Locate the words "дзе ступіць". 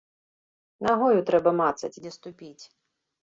2.01-2.63